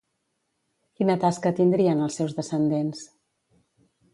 Quina 0.99 1.17
tasca 1.25 1.51
tindrien 1.61 2.01
els 2.07 2.17
seus 2.21 2.35
descendents? 2.41 3.05